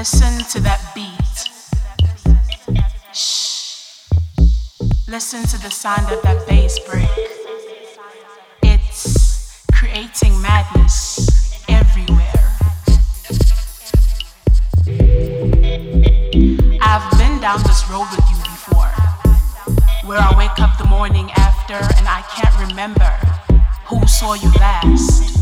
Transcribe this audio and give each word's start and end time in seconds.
Listen 0.00 0.42
to 0.44 0.60
that 0.60 0.80
beat. 0.94 1.38
Shh. 3.12 4.08
Listen 5.06 5.42
to 5.42 5.60
the 5.60 5.68
sound 5.70 6.10
of 6.10 6.22
that 6.22 6.48
bass 6.48 6.78
break. 6.88 7.06
It's 8.62 9.62
creating 9.74 10.40
madness 10.40 11.28
everywhere. 11.68 12.48
I've 16.80 17.18
been 17.18 17.38
down 17.38 17.62
this 17.64 17.84
road 17.90 18.08
with 18.10 18.24
you 18.30 18.38
before, 18.40 18.88
where 20.08 20.18
I 20.18 20.34
wake 20.38 20.58
up 20.60 20.78
the 20.78 20.86
morning 20.88 21.30
after 21.32 21.74
and 21.74 22.08
I 22.08 22.24
can't 22.34 22.70
remember 22.70 23.10
who 23.84 24.00
saw 24.06 24.32
you 24.32 24.50
last. 24.52 25.36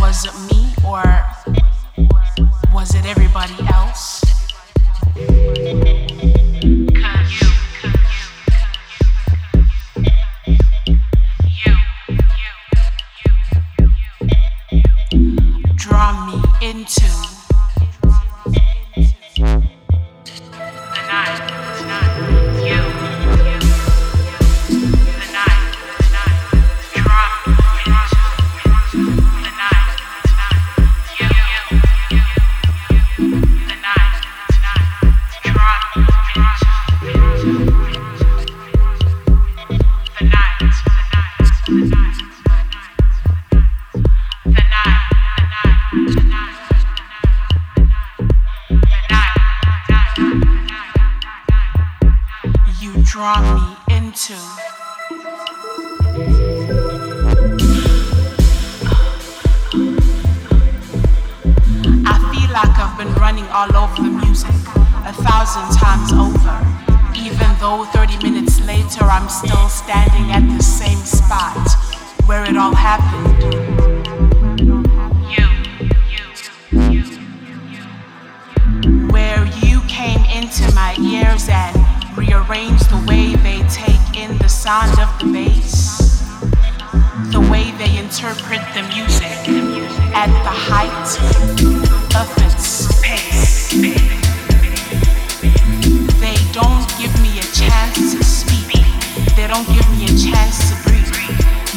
Was 0.00 0.24
it 0.24 0.34
me 0.52 0.74
or 0.84 1.04
was 2.80 2.94
it 2.94 3.04
everybody 3.04 3.52
else? 3.74 4.22
don't 99.50 99.66
give 99.66 99.90
me 99.90 100.04
a 100.04 100.14
chance 100.14 100.70
to 100.70 100.76
breathe, 100.86 101.10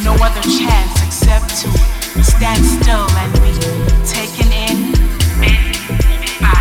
no 0.05 0.13
other 0.21 0.41
chance 0.41 0.93
except 1.01 1.49
to 1.57 1.67
stand 2.24 2.63
still 2.63 3.09
and 3.17 3.34
be 3.41 3.51
taken 4.05 4.45
in 4.53 4.93
by. 6.39 6.53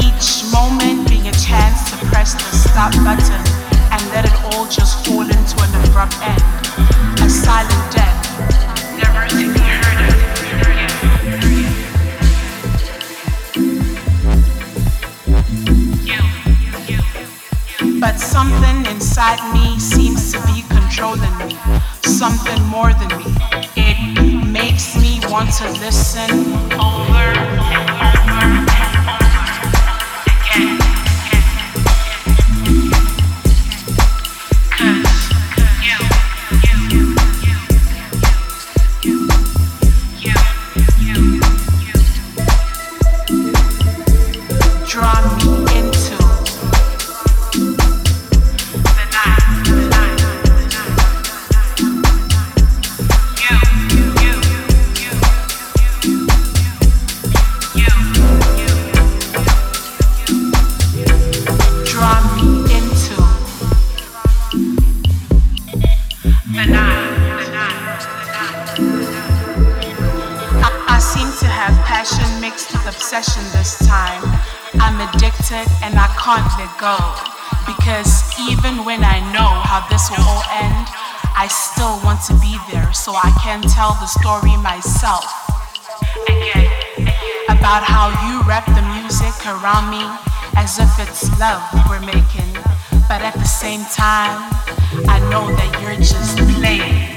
Each 0.00 0.50
moment 0.50 1.06
being 1.06 1.28
a 1.28 1.32
chance 1.32 1.90
to 1.90 1.96
press 2.06 2.32
the 2.32 2.56
stop 2.56 2.92
button 3.04 3.42
and 3.92 4.00
let 4.12 4.24
it 4.24 4.36
all 4.44 4.64
just 4.68 5.04
fall 5.04 5.20
into 5.20 5.56
an 5.60 5.84
abrupt 5.84 6.16
end. 6.22 6.42
A 7.20 7.28
silent 7.28 7.92
death, 7.92 8.15
something 18.36 18.84
inside 18.92 19.40
me 19.54 19.78
seems 19.78 20.30
to 20.30 20.38
be 20.44 20.60
controlling 20.68 21.34
me, 21.38 21.56
something 22.02 22.62
more 22.64 22.92
than 22.92 23.08
me. 23.16 23.34
It 23.76 24.46
makes 24.46 24.94
me 24.94 25.20
want 25.30 25.50
to 25.54 25.64
listen 25.80 26.30
over 26.74 27.32
and 27.40 28.68
over. 28.68 28.75
Tell 83.76 83.92
the 84.00 84.06
story 84.06 84.56
myself. 84.62 85.28
About 87.52 87.84
how 87.84 88.08
you 88.24 88.40
wrap 88.48 88.64
the 88.64 88.80
music 88.96 89.36
around 89.44 89.90
me 89.92 90.00
as 90.56 90.78
if 90.78 90.88
it's 90.98 91.28
love 91.38 91.60
we're 91.86 92.00
making. 92.00 92.50
But 93.06 93.20
at 93.20 93.34
the 93.34 93.44
same 93.44 93.84
time, 93.92 94.48
I 95.04 95.20
know 95.28 95.52
that 95.52 95.70
you're 95.82 96.00
just 96.00 96.38
playing. 96.56 97.12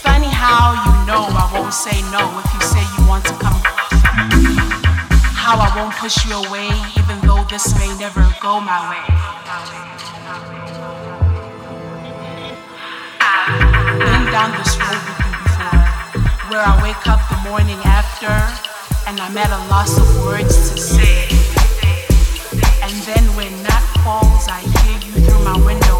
Funny 0.00 0.32
how 0.32 0.72
you 0.80 0.92
know 1.04 1.28
I 1.28 1.44
won't 1.52 1.74
say 1.74 2.00
no 2.16 2.24
if 2.40 2.48
you 2.54 2.62
say 2.72 2.80
you 2.96 3.06
want 3.06 3.26
to 3.26 3.34
come 3.34 3.60
How 5.36 5.60
I 5.60 5.68
won't 5.76 5.94
push 5.96 6.24
you 6.24 6.36
away 6.36 6.70
even 6.96 7.20
though 7.28 7.44
this 7.50 7.76
may 7.78 7.92
never 7.98 8.24
go 8.40 8.60
my 8.60 8.80
way. 8.88 9.04
Down 14.30 14.52
this 14.56 14.76
road 14.78 14.94
with 14.94 15.18
you 15.26 15.32
before, 15.42 15.82
where 16.50 16.62
I 16.62 16.78
wake 16.82 17.04
up 17.08 17.18
the 17.30 17.50
morning 17.50 17.78
after 17.84 18.30
and 19.08 19.18
I'm 19.18 19.36
at 19.36 19.50
a 19.50 19.58
loss 19.68 19.98
of 19.98 20.06
words 20.24 20.70
to 20.70 20.78
say. 20.78 21.26
And 22.80 22.94
then 23.02 23.24
when 23.34 23.50
night 23.64 23.86
falls, 24.04 24.46
I 24.46 24.60
hear 24.60 24.98
you 25.02 25.26
through 25.26 25.42
my 25.42 25.58
window. 25.66 25.99